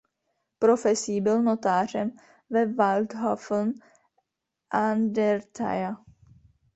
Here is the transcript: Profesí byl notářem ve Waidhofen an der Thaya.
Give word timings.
Profesí 0.59 1.21
byl 1.21 1.43
notářem 1.43 2.11
ve 2.49 2.65
Waidhofen 2.73 3.73
an 4.69 5.13
der 5.13 5.41
Thaya. 5.43 5.95